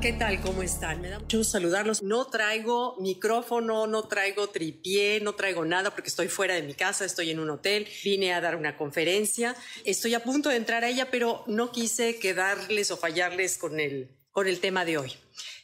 ¿Qué 0.00 0.14
tal? 0.14 0.40
¿Cómo 0.40 0.62
están? 0.62 1.02
Me 1.02 1.10
da 1.10 1.18
mucho 1.18 1.44
saludarlos. 1.44 2.02
No 2.02 2.26
traigo 2.26 2.96
micrófono, 3.00 3.86
no 3.86 4.04
traigo 4.04 4.48
tripié, 4.48 5.20
no 5.20 5.34
traigo 5.34 5.66
nada 5.66 5.90
porque 5.90 6.08
estoy 6.08 6.28
fuera 6.28 6.54
de 6.54 6.62
mi 6.62 6.72
casa, 6.72 7.04
estoy 7.04 7.30
en 7.30 7.38
un 7.38 7.50
hotel, 7.50 7.86
vine 8.02 8.32
a 8.32 8.40
dar 8.40 8.56
una 8.56 8.78
conferencia, 8.78 9.54
estoy 9.84 10.14
a 10.14 10.24
punto 10.24 10.48
de 10.48 10.56
entrar 10.56 10.84
a 10.84 10.88
ella, 10.88 11.10
pero 11.10 11.44
no 11.48 11.70
quise 11.70 12.18
quedarles 12.18 12.90
o 12.90 12.96
fallarles 12.96 13.58
con 13.58 13.78
el, 13.78 14.08
con 14.32 14.46
el 14.46 14.58
tema 14.60 14.86
de 14.86 14.96
hoy. 14.96 15.12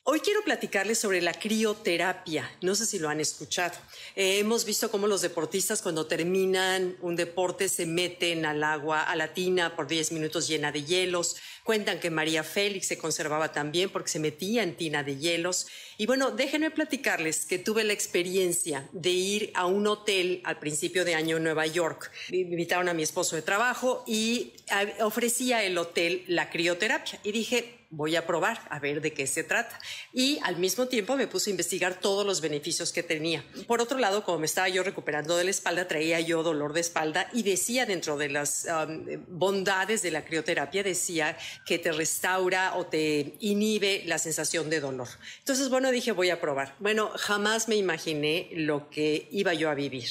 Hoy 0.09 0.21
quiero 0.21 0.45
platicarles 0.45 1.01
sobre 1.01 1.21
la 1.21 1.35
crioterapia. 1.35 2.49
No 2.63 2.77
sé 2.77 2.87
si 2.87 3.01
lo 3.01 3.09
han 3.09 3.19
escuchado. 3.19 3.75
Eh, 4.15 4.39
hemos 4.39 4.65
visto 4.65 4.89
cómo 4.89 5.09
los 5.09 5.21
deportistas 5.21 5.83
cuando 5.83 6.07
terminan 6.07 6.97
un 7.01 7.17
deporte 7.17 7.69
se 7.69 7.87
meten 7.87 8.47
al 8.47 8.63
agua, 8.63 9.03
a 9.03 9.17
la 9.17 9.35
tina 9.35 9.75
por 9.75 9.89
10 9.89 10.13
minutos 10.13 10.47
llena 10.47 10.71
de 10.71 10.85
hielos. 10.85 11.39
Cuentan 11.67 11.99
que 11.99 12.11
María 12.11 12.45
Félix 12.45 12.87
se 12.87 12.97
conservaba 12.97 13.51
también 13.51 13.91
porque 13.91 14.09
se 14.09 14.21
metía 14.21 14.63
en 14.63 14.77
tina 14.77 15.03
de 15.03 15.17
hielos. 15.17 15.67
Y 15.99 16.07
bueno, 16.07 16.31
déjenme 16.31 16.71
platicarles 16.71 17.45
que 17.45 17.59
tuve 17.59 17.83
la 17.83 17.93
experiencia 17.93 18.89
de 18.93 19.11
ir 19.11 19.51
a 19.53 19.67
un 19.67 19.85
hotel 19.89 20.43
al 20.45 20.61
principio 20.61 21.05
de 21.05 21.17
año 21.17 21.39
en 21.39 21.43
Nueva 21.43 21.67
York. 21.67 22.13
Me 22.31 22.39
invitaron 22.39 22.89
a 22.89 22.95
mi 22.95 23.03
esposo 23.03 23.35
de 23.35 23.43
trabajo 23.43 24.05
y 24.07 24.53
ofrecía 25.01 25.65
el 25.65 25.77
hotel 25.77 26.23
la 26.29 26.51
crioterapia. 26.51 27.19
Y 27.25 27.33
dije, 27.33 27.77
voy 27.91 28.17
a 28.17 28.27
probar 28.27 28.61
a 28.71 28.79
ver 28.79 29.01
de 29.01 29.13
qué 29.13 29.27
se 29.27 29.45
trata. 29.45 29.79
Y 30.13 30.39
al 30.43 30.57
mismo 30.57 30.87
tiempo 30.87 31.17
me 31.17 31.27
puse 31.27 31.51
a 31.51 31.53
investigar 31.53 31.99
todos 32.01 32.27
los 32.27 32.41
beneficios 32.41 32.93
que 32.93 33.03
tenía. 33.03 33.45
Por 33.67 33.81
otro 33.81 33.99
lado, 33.99 34.25
como 34.25 34.39
me 34.41 34.47
estaba 34.47 34.69
yo 34.69 34.83
recuperando 34.83 35.37
de 35.37 35.45
la 35.45 35.51
espalda, 35.51 35.89
traía 35.89 36.21
yo 36.21 36.43
dolor 36.43 36.73
de 36.73 36.81
espalda 36.81 37.29
y 37.33 37.43
decía 37.43 37.87
dentro 37.87 38.17
de 38.17 38.29
las 38.29 38.67
um, 38.67 39.07
bondades 39.29 40.03
de 40.03 40.11
la 40.11 40.25
crioterapia, 40.25 40.83
decía 40.83 41.37
que 41.65 41.79
te 41.79 41.93
restaura 41.93 42.77
o 42.77 42.87
te 42.87 43.35
inhibe 43.41 44.03
la 44.07 44.19
sensación 44.19 44.69
de 44.71 44.81
dolor. 44.81 45.09
Entonces, 45.39 45.69
bueno, 45.69 45.91
dije, 45.91 46.13
voy 46.13 46.31
a 46.31 46.41
probar. 46.41 46.75
Bueno, 46.79 47.11
jamás 47.17 47.69
me 47.69 47.77
imaginé 47.77 48.49
lo 48.53 48.91
que 48.91 49.29
iba 49.31 49.55
yo 49.55 49.71
a 49.71 49.75
vivir. 49.75 50.09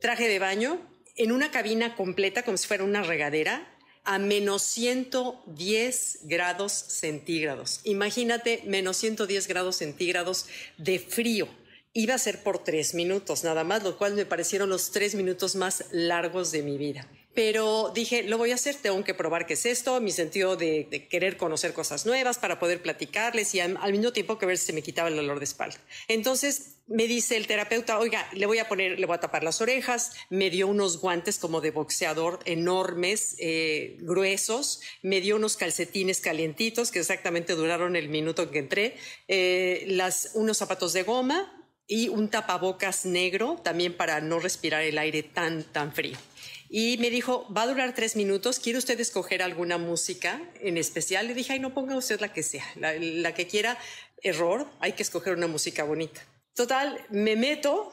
Traje 0.00 0.28
de 0.28 0.38
baño 0.38 0.80
en 1.16 1.32
una 1.32 1.50
cabina 1.50 1.94
completa 1.94 2.42
como 2.42 2.56
si 2.56 2.66
fuera 2.66 2.84
una 2.84 3.02
regadera 3.02 3.68
a 4.04 4.18
menos 4.18 4.62
110 4.62 6.20
grados 6.24 6.72
centígrados. 6.72 7.80
Imagínate 7.84 8.62
menos 8.66 8.96
110 8.96 9.46
grados 9.46 9.76
centígrados 9.76 10.46
de 10.76 10.98
frío. 10.98 11.48
Iba 11.94 12.14
a 12.14 12.18
ser 12.18 12.42
por 12.42 12.64
tres 12.64 12.94
minutos 12.94 13.44
nada 13.44 13.64
más, 13.64 13.82
lo 13.82 13.98
cual 13.98 14.14
me 14.14 14.24
parecieron 14.24 14.70
los 14.70 14.90
tres 14.90 15.14
minutos 15.14 15.54
más 15.54 15.84
largos 15.92 16.50
de 16.50 16.62
mi 16.62 16.78
vida 16.78 17.06
pero 17.34 17.90
dije, 17.94 18.24
lo 18.24 18.36
voy 18.36 18.50
a 18.50 18.56
hacer, 18.56 18.74
tengo 18.76 19.02
que 19.04 19.14
probar 19.14 19.46
qué 19.46 19.54
es 19.54 19.64
esto, 19.64 19.98
mi 20.00 20.10
sentido 20.10 20.56
de, 20.56 21.06
querer 21.10 21.38
conocer 21.38 21.72
cosas 21.72 22.04
nuevas 22.04 22.38
para 22.38 22.58
poder 22.58 22.82
platicarles 22.82 23.54
y 23.54 23.60
al, 23.60 23.78
mismo 23.92 24.12
tiempo 24.12 24.38
que 24.38 24.44
ver 24.44 24.58
si 24.58 24.72
me 24.72 24.82
quitaba 24.82 25.08
el 25.08 25.16
dolor 25.16 25.38
de 25.38 25.44
espalda. 25.44 25.78
Entonces 26.08 26.76
me 26.86 27.06
dice 27.06 27.38
el 27.38 27.46
terapeuta, 27.46 27.98
oiga, 27.98 28.28
le 28.32 28.44
voy 28.44 28.58
a 28.58 28.68
poner, 28.68 29.00
le 29.00 29.06
voy 29.06 29.16
a 29.16 29.20
tapar 29.20 29.44
las 29.44 29.62
orejas, 29.62 30.12
me 30.28 30.50
dio 30.50 30.68
unos 30.68 31.00
guantes 31.00 31.38
como 31.38 31.62
de 31.62 31.70
boxeador 31.70 32.40
enormes, 32.44 33.36
eh, 33.38 33.96
gruesos, 34.00 34.82
me 35.00 35.22
dio 35.22 35.36
unos 35.36 35.56
calcetines 35.56 36.20
calientitos 36.20 36.90
que 36.90 36.98
exactamente 36.98 37.54
duraron 37.54 37.96
el 37.96 38.10
minuto 38.10 38.42
en 38.42 38.50
que 38.50 38.58
entré, 38.58 38.96
eh, 39.28 39.98
unos 40.34 40.58
zapatos 40.58 40.92
de 40.92 41.02
goma 41.02 41.50
y 41.86 42.08
un 42.08 42.28
tapabocas 42.28 43.06
negro 43.06 43.58
también 43.62 43.96
para 43.96 44.20
no 44.20 44.38
respirar 44.38 44.82
el 44.82 44.98
aire 44.98 45.22
tan, 45.22 45.62
tan 45.64 45.92
frío 45.92 46.18
y 46.74 46.96
me 46.96 47.10
dijo, 47.10 47.46
va 47.54 47.64
a 47.64 47.66
durar 47.66 47.94
tres 47.94 48.16
minutos, 48.16 48.58
¿quiere 48.58 48.78
usted 48.78 48.98
escoger 48.98 49.42
alguna 49.42 49.76
música 49.76 50.40
en 50.58 50.78
especial? 50.78 51.26
Le 51.26 51.34
dije, 51.34 51.52
ay, 51.52 51.60
no 51.60 51.74
ponga 51.74 51.94
usted 51.98 52.18
la 52.18 52.32
que 52.32 52.42
sea, 52.42 52.64
la, 52.76 53.34
que 53.34 53.46
quiera, 53.46 53.76
error, 54.22 54.66
hay 54.80 54.94
que 54.94 55.02
escoger 55.02 55.34
una 55.34 55.48
música 55.48 55.84
bonita. 55.84 56.26
Total, 56.54 56.98
me 57.10 57.36
meto, 57.36 57.92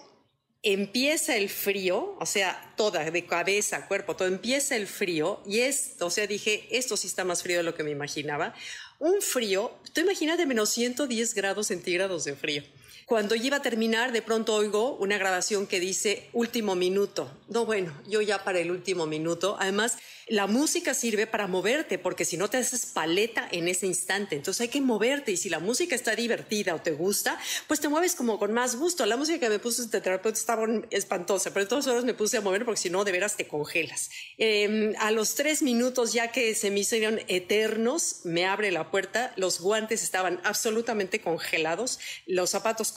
empieza 0.63 1.35
el 1.35 1.49
frío, 1.49 2.15
o 2.21 2.25
sea, 2.25 2.73
toda, 2.77 3.11
de 3.11 3.25
cabeza, 3.25 3.85
cuerpo, 3.85 4.15
todo, 4.15 4.29
empieza 4.29 4.77
el 4.77 4.87
frío 4.87 5.43
y 5.45 5.59
es, 5.59 5.95
o 5.99 6.09
sea, 6.09 6.25
dije, 6.25 6.65
esto 6.71 6.95
sí 6.95 7.07
está 7.07 7.25
más 7.25 7.43
frío 7.43 7.57
de 7.57 7.63
lo 7.63 7.75
que 7.75 7.83
me 7.83 7.91
imaginaba. 7.91 8.55
Un 8.97 9.21
frío, 9.21 9.77
tú 9.91 9.99
imagínate 9.99 10.45
menos 10.45 10.69
110 10.69 11.33
grados 11.33 11.67
centígrados 11.67 12.23
de 12.23 12.33
frío. 12.33 12.63
Cuando 13.09 13.33
iba 13.33 13.57
a 13.57 13.61
terminar, 13.63 14.11
de 14.11 14.21
pronto 14.21 14.53
oigo 14.53 14.95
una 14.97 15.17
grabación 15.17 15.65
que 15.65 15.79
dice 15.79 16.29
último 16.31 16.75
minuto. 16.75 17.35
No, 17.47 17.65
bueno, 17.65 17.91
yo 18.07 18.21
ya 18.21 18.43
para 18.43 18.59
el 18.59 18.69
último 18.69 19.07
minuto. 19.07 19.57
Además, 19.59 19.97
la 20.27 20.45
música 20.45 20.93
sirve 20.93 21.25
para 21.25 21.47
moverte, 21.47 21.97
porque 21.97 22.23
si 22.23 22.37
no 22.37 22.51
te 22.51 22.57
haces 22.57 22.85
paleta 22.85 23.47
en 23.51 23.67
ese 23.67 23.87
instante, 23.87 24.35
entonces 24.35 24.61
hay 24.61 24.67
que 24.67 24.79
moverte 24.79 25.31
y 25.31 25.37
si 25.37 25.49
la 25.49 25.57
música 25.57 25.95
está 25.95 26.15
divertida 26.15 26.75
o 26.75 26.81
te 26.81 26.91
gusta, 26.91 27.39
pues 27.67 27.79
te 27.79 27.89
mueves 27.89 28.13
como 28.13 28.37
con 28.37 28.53
más 28.53 28.75
gusto. 28.75 29.07
La 29.07 29.17
música 29.17 29.39
que 29.39 29.49
me 29.49 29.57
puso 29.57 29.81
este 29.81 30.01
terapeuta 30.01 30.37
estaba 30.37 30.67
espantosa, 30.91 31.51
pero 31.51 31.67
todas 31.67 31.87
horas 31.87 32.03
me 32.03 32.13
puse 32.13 32.37
a 32.37 32.41
mover 32.41 32.63
porque 32.63 32.79
si 32.79 32.91
no, 32.91 33.03
de 33.05 33.11
veras 33.11 33.37
te 33.37 33.47
congelas. 33.47 34.11
Em, 34.37 34.93
a 34.99 35.09
los 35.09 35.33
tres 35.33 35.63
minutos, 35.63 36.13
ya 36.13 36.31
que 36.31 36.53
se 36.53 36.69
me 36.69 36.81
hicieron 36.81 37.19
eternos, 37.27 38.19
me 38.23 38.45
abre 38.45 38.69
la 38.69 38.91
puerta, 38.91 39.33
los 39.35 39.59
guantes 39.59 40.03
estaban 40.03 40.39
absolutamente 40.43 41.21
congelados, 41.21 41.97
los 42.27 42.51
zapatos 42.51 42.91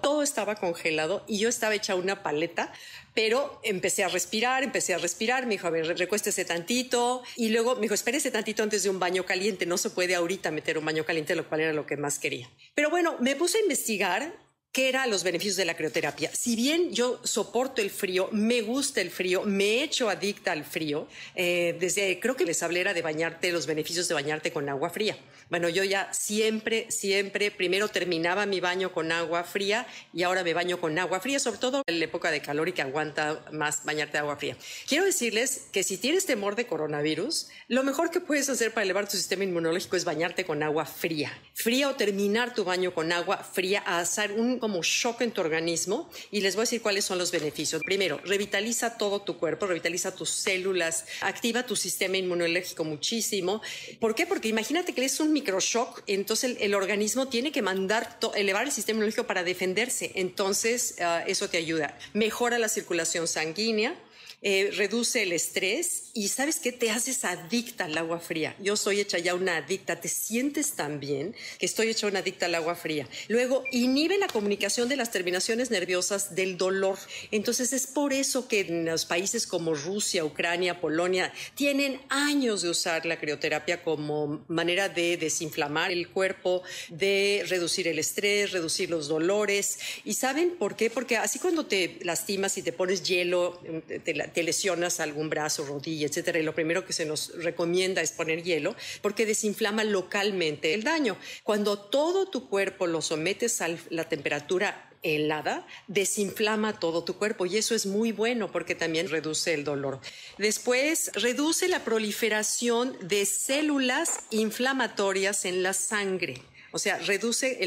todo 0.00 0.22
estaba 0.22 0.54
congelado 0.56 1.24
y 1.26 1.38
yo 1.38 1.48
estaba 1.48 1.74
hecha 1.74 1.94
una 1.94 2.22
paleta 2.22 2.72
pero 3.14 3.60
empecé 3.62 4.04
a 4.04 4.08
respirar, 4.08 4.62
empecé 4.62 4.94
a 4.94 4.98
respirar, 4.98 5.44
me 5.44 5.52
dijo, 5.52 5.66
a 5.66 5.70
ver, 5.70 5.98
recuéstese 5.98 6.44
tantito, 6.44 7.22
y 7.36 7.50
luego 7.50 7.74
me 7.74 7.82
dijo, 7.82 7.94
espérese 7.94 8.30
tantito 8.30 8.62
antes 8.62 8.82
de 8.82 8.90
un 8.90 8.98
baño 8.98 9.24
caliente, 9.24 9.66
no 9.66 9.76
se 9.76 9.90
puede 9.90 10.14
ahorita 10.14 10.50
meter 10.50 10.78
un 10.78 10.84
baño 10.84 11.04
caliente, 11.04 11.34
lo 11.34 11.48
cual 11.48 11.60
era 11.60 11.72
lo 11.72 11.86
que 11.86 11.96
más 11.96 12.18
quería. 12.18 12.48
Pero 12.74 12.90
bueno, 12.90 13.16
me 13.20 13.36
puse 13.36 13.58
a 13.58 13.62
investigar 13.62 14.32
¿Qué 14.72 14.88
eran 14.88 15.10
los 15.10 15.22
beneficios 15.22 15.56
de 15.56 15.66
la 15.66 15.76
crioterapia? 15.76 16.30
Si 16.32 16.56
bien 16.56 16.94
yo 16.94 17.20
soporto 17.24 17.82
el 17.82 17.90
frío, 17.90 18.30
me 18.32 18.62
gusta 18.62 19.02
el 19.02 19.10
frío, 19.10 19.42
me 19.44 19.64
he 19.64 19.82
hecho 19.82 20.08
adicta 20.08 20.50
al 20.52 20.64
frío, 20.64 21.08
eh, 21.34 21.76
desde 21.78 22.18
creo 22.20 22.36
que 22.36 22.46
les 22.46 22.62
hablé 22.62 22.82
de 22.82 23.02
bañarte, 23.02 23.52
los 23.52 23.66
beneficios 23.66 24.08
de 24.08 24.14
bañarte 24.14 24.50
con 24.50 24.70
agua 24.70 24.88
fría. 24.88 25.18
Bueno, 25.50 25.68
yo 25.68 25.84
ya 25.84 26.10
siempre, 26.14 26.90
siempre, 26.90 27.50
primero 27.50 27.88
terminaba 27.88 28.46
mi 28.46 28.60
baño 28.60 28.94
con 28.94 29.12
agua 29.12 29.44
fría 29.44 29.86
y 30.14 30.22
ahora 30.22 30.42
me 30.42 30.54
baño 30.54 30.80
con 30.80 30.98
agua 30.98 31.20
fría, 31.20 31.38
sobre 31.38 31.58
todo 31.58 31.82
en 31.86 31.98
la 31.98 32.06
época 32.06 32.30
de 32.30 32.40
calor 32.40 32.70
y 32.70 32.72
que 32.72 32.80
aguanta 32.80 33.44
más 33.52 33.84
bañarte 33.84 34.12
de 34.12 34.20
agua 34.20 34.38
fría. 34.38 34.56
Quiero 34.88 35.04
decirles 35.04 35.66
que 35.70 35.82
si 35.82 35.98
tienes 35.98 36.24
temor 36.24 36.56
de 36.56 36.66
coronavirus, 36.66 37.48
lo 37.68 37.82
mejor 37.82 38.10
que 38.10 38.20
puedes 38.20 38.48
hacer 38.48 38.72
para 38.72 38.84
elevar 38.84 39.06
tu 39.06 39.18
sistema 39.18 39.44
inmunológico 39.44 39.96
es 39.96 40.06
bañarte 40.06 40.46
con 40.46 40.62
agua 40.62 40.86
fría. 40.86 41.38
Fría 41.52 41.90
o 41.90 41.94
terminar 41.96 42.54
tu 42.54 42.64
baño 42.64 42.94
con 42.94 43.12
agua 43.12 43.36
fría 43.36 43.82
a 43.84 43.98
hacer 43.98 44.32
un 44.32 44.61
como 44.62 44.80
shock 44.84 45.22
en 45.22 45.32
tu 45.32 45.40
organismo 45.40 46.08
y 46.30 46.40
les 46.40 46.54
voy 46.54 46.60
a 46.60 46.66
decir 46.66 46.82
cuáles 46.82 47.04
son 47.04 47.18
los 47.18 47.32
beneficios. 47.32 47.82
Primero, 47.82 48.20
revitaliza 48.24 48.96
todo 48.96 49.20
tu 49.22 49.36
cuerpo, 49.36 49.66
revitaliza 49.66 50.14
tus 50.14 50.30
células, 50.30 51.04
activa 51.20 51.66
tu 51.66 51.74
sistema 51.74 52.16
inmunológico 52.16 52.84
muchísimo. 52.84 53.60
¿Por 53.98 54.14
qué? 54.14 54.24
Porque 54.24 54.46
imagínate 54.46 54.94
que 54.94 55.04
es 55.04 55.18
un 55.18 55.32
microshock, 55.32 56.04
entonces 56.06 56.58
el, 56.60 56.74
organismo 56.74 57.26
tiene 57.26 57.50
que 57.50 57.60
mandar, 57.60 58.20
elevar 58.36 58.66
el 58.66 58.70
sistema 58.70 58.98
inmunológico 58.98 59.26
para 59.26 59.42
defenderse. 59.42 60.12
Entonces, 60.14 60.94
ah, 61.00 61.24
eso 61.26 61.48
te 61.48 61.56
ayuda. 61.56 61.98
Mejora 62.12 62.56
la 62.60 62.68
circulación 62.68 63.26
sanguínea 63.26 63.96
eh, 64.42 64.70
reduce 64.76 65.22
el 65.22 65.32
estrés 65.32 66.10
y 66.14 66.28
sabes 66.28 66.58
que 66.58 66.72
te 66.72 66.90
haces 66.90 67.24
adicta 67.24 67.84
al 67.84 67.96
agua 67.96 68.18
fría. 68.18 68.56
Yo 68.60 68.76
soy 68.76 69.00
hecha 69.00 69.18
ya 69.18 69.34
una 69.34 69.58
adicta, 69.58 70.00
te 70.00 70.08
sientes 70.08 70.72
tan 70.72 71.00
bien 71.00 71.34
que 71.58 71.66
estoy 71.66 71.88
hecha 71.88 72.08
una 72.08 72.18
adicta 72.18 72.46
al 72.46 72.54
agua 72.56 72.74
fría. 72.74 73.08
Luego, 73.28 73.64
inhibe 73.70 74.18
la 74.18 74.26
comunicación 74.26 74.88
de 74.88 74.96
las 74.96 75.10
terminaciones 75.10 75.70
nerviosas 75.70 76.34
del 76.34 76.56
dolor. 76.56 76.98
Entonces, 77.30 77.72
es 77.72 77.86
por 77.86 78.12
eso 78.12 78.48
que 78.48 78.60
en 78.60 78.84
los 78.84 79.06
países 79.06 79.46
como 79.46 79.74
Rusia, 79.74 80.24
Ucrania, 80.24 80.80
Polonia, 80.80 81.32
tienen 81.54 82.00
años 82.08 82.62
de 82.62 82.70
usar 82.70 83.06
la 83.06 83.18
crioterapia 83.18 83.82
como 83.82 84.44
manera 84.48 84.88
de 84.88 85.16
desinflamar 85.16 85.92
el 85.92 86.08
cuerpo, 86.08 86.62
de 86.88 87.44
reducir 87.48 87.88
el 87.88 87.98
estrés, 87.98 88.52
reducir 88.52 88.90
los 88.90 89.08
dolores. 89.08 89.78
¿Y 90.04 90.14
saben 90.14 90.56
por 90.58 90.76
qué? 90.76 90.90
Porque 90.90 91.16
así 91.16 91.38
cuando 91.38 91.66
te 91.66 91.98
lastimas 92.02 92.58
y 92.58 92.62
te 92.62 92.72
pones 92.72 93.02
hielo, 93.02 93.60
te, 94.04 94.12
te 94.32 94.42
lesionas 94.42 95.00
algún 95.00 95.30
brazo, 95.30 95.64
rodilla, 95.64 96.06
etcétera, 96.06 96.38
y 96.38 96.42
lo 96.42 96.54
primero 96.54 96.84
que 96.84 96.92
se 96.92 97.04
nos 97.04 97.34
recomienda 97.36 98.02
es 98.02 98.12
poner 98.12 98.42
hielo 98.42 98.74
porque 99.00 99.26
desinflama 99.26 99.84
localmente 99.84 100.74
el 100.74 100.82
daño. 100.82 101.16
Cuando 101.42 101.78
todo 101.78 102.26
tu 102.26 102.48
cuerpo 102.48 102.86
lo 102.86 103.02
sometes 103.02 103.60
a 103.60 103.68
la 103.90 104.08
temperatura 104.08 104.88
helada, 105.02 105.66
desinflama 105.88 106.78
todo 106.78 107.04
tu 107.04 107.16
cuerpo 107.16 107.46
y 107.46 107.56
eso 107.56 107.74
es 107.74 107.86
muy 107.86 108.12
bueno 108.12 108.52
porque 108.52 108.74
también 108.74 109.08
reduce 109.08 109.52
el 109.54 109.64
dolor. 109.64 110.00
Después, 110.38 111.10
reduce 111.14 111.68
la 111.68 111.84
proliferación 111.84 112.96
de 113.00 113.26
células 113.26 114.20
inflamatorias 114.30 115.44
en 115.44 115.62
la 115.62 115.72
sangre. 115.72 116.42
O 116.72 116.78
sea, 116.78 116.98
reduce 116.98 117.58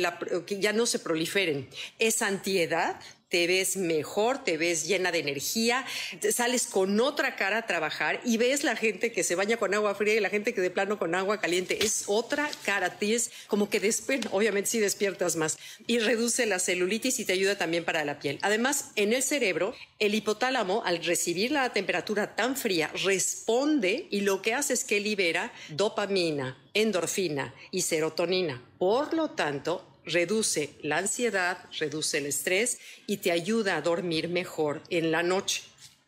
que 0.47 0.59
ya 0.59 0.73
no 0.73 0.85
se 0.87 0.99
proliferen. 0.99 1.69
Es 1.99 2.21
antiedad, 2.23 2.99
te 3.29 3.47
ves 3.47 3.77
mejor, 3.77 4.43
te 4.43 4.57
ves 4.57 4.87
llena 4.87 5.11
de 5.11 5.19
energía, 5.19 5.85
sales 6.31 6.67
con 6.67 6.99
otra 6.99 7.35
cara 7.35 7.59
a 7.59 7.65
trabajar 7.65 8.19
y 8.23 8.37
ves 8.37 8.63
la 8.63 8.75
gente 8.75 9.11
que 9.11 9.23
se 9.23 9.35
baña 9.35 9.57
con 9.57 9.73
agua 9.73 9.95
fría 9.95 10.15
y 10.15 10.19
la 10.19 10.29
gente 10.29 10.53
que 10.53 10.61
de 10.61 10.71
plano 10.71 10.99
con 10.99 11.15
agua 11.15 11.39
caliente. 11.39 11.85
Es 11.85 12.03
otra 12.07 12.49
cara, 12.63 12.95
es 13.13 13.31
como 13.47 13.69
que 13.69 13.79
después, 13.79 14.21
obviamente 14.31 14.69
sí 14.69 14.79
despiertas 14.79 15.35
más 15.35 15.57
y 15.87 15.99
reduce 15.99 16.45
la 16.45 16.59
celulitis 16.59 17.19
y 17.19 17.25
te 17.25 17.33
ayuda 17.33 17.57
también 17.57 17.83
para 17.83 18.05
la 18.05 18.19
piel. 18.19 18.39
Además, 18.41 18.91
en 18.95 19.13
el 19.13 19.23
cerebro, 19.23 19.75
el 19.99 20.15
hipotálamo, 20.15 20.83
al 20.85 21.03
recibir 21.03 21.51
la 21.51 21.71
temperatura 21.71 22.35
tan 22.35 22.55
fría, 22.55 22.91
responde 23.03 24.07
y 24.09 24.21
lo 24.21 24.41
que 24.41 24.53
hace 24.53 24.73
es 24.73 24.83
que 24.83 24.99
libera 24.99 25.53
dopamina, 25.69 26.57
endorfina 26.73 27.53
y 27.71 27.81
serotonina. 27.81 28.61
Por 28.77 29.13
lo 29.13 29.31
tanto, 29.31 29.94
reduce 30.05 30.69
la 30.81 30.97
ansiedad, 30.97 31.57
reduce 31.79 32.17
el 32.17 32.25
estrés 32.27 32.79
y 33.07 33.17
te 33.17 33.31
ayuda 33.31 33.75
a 33.75 33.81
dormir 33.81 34.29
mejor 34.29 34.81
en 34.89 35.11
la 35.11 35.23
noche. 35.23 35.63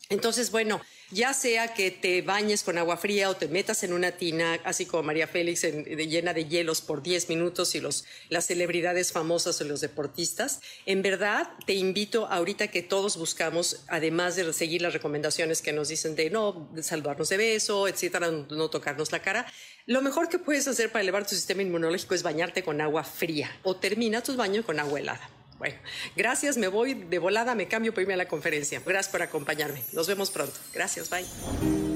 Entonces, 0.10 0.52
bueno, 0.52 0.82
ya 1.12 1.34
sea 1.34 1.74
que 1.74 1.92
te 1.92 2.22
bañes 2.22 2.64
con 2.64 2.78
agua 2.78 2.98
fría 2.98 3.30
o 3.30 3.36
te 3.36 3.48
metas 3.48 3.84
en 3.84 3.94
una 3.94 4.12
tina, 4.12 4.60
así 4.64 4.86
como 4.86 5.04
María 5.04 5.28
Félix, 5.28 5.64
llena 5.64 6.34
de 6.34 6.46
hielos 6.46 6.82
por 6.82 7.02
10 7.02 7.30
minutos 7.30 7.76
y 7.76 7.82
los, 7.82 8.06
las 8.30 8.46
celebridades 8.46 9.12
famosas 9.12 9.60
o 9.60 9.64
los 9.66 9.82
deportistas, 9.82 10.62
en 10.86 11.02
verdad 11.02 11.50
te 11.66 11.74
invito 11.74 12.28
ahorita 12.28 12.68
que 12.68 12.82
todos 12.82 13.18
buscamos, 13.18 13.84
además 13.88 14.36
de 14.36 14.52
seguir 14.54 14.82
las 14.82 14.94
recomendaciones 14.94 15.62
que 15.62 15.74
nos 15.74 15.90
dicen 15.90 16.16
de 16.16 16.30
no 16.30 16.70
saludarnos 16.82 17.30
de 17.30 17.38
beso, 17.38 17.88
etcétera, 17.88 18.32
no 18.32 18.70
tocarnos 18.70 19.12
la 19.12 19.22
cara, 19.22 19.46
lo 19.86 20.02
mejor 20.02 20.30
que 20.30 20.40
puedes 20.40 20.68
hacer 20.68 20.92
para 20.92 21.04
elevar 21.04 21.26
tu 21.26 21.36
sistema 21.36 21.62
inmunológico 21.62 22.16
es 22.16 22.24
bañarte 22.24 22.64
con 22.64 22.82
agua 22.82 23.04
fría 23.04 23.58
o 23.64 23.76
termina 23.76 24.22
tus 24.22 24.36
baños 24.36 24.66
con 24.66 24.80
agua 24.80 25.00
helada. 25.00 25.37
Bueno, 25.60 25.76
gracias, 26.16 26.58
me 26.58 26.68
voy 26.68 26.94
de 26.94 27.20
volada, 27.20 27.56
me 27.56 27.68
cambio 27.68 27.94
para 27.94 28.04
irme 28.04 28.14
a 28.14 28.18
la 28.18 28.28
conferencia. 28.28 28.82
Gracias 28.86 29.12
por 29.12 29.22
acompañarme. 29.22 29.82
Nos 29.94 30.08
vemos 30.08 30.30
pronto. 30.30 30.56
Gracias, 30.74 31.10
bye. 31.10 31.87